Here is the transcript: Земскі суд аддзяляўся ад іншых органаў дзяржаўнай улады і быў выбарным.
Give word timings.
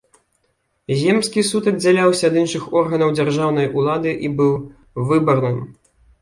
Земскі 1.01 1.43
суд 1.49 1.67
аддзяляўся 1.71 2.25
ад 2.33 2.39
іншых 2.41 2.63
органаў 2.81 3.13
дзяржаўнай 3.19 3.67
улады 3.83 4.15
і 4.29 4.33
быў 4.41 4.53
выбарным. 5.13 5.63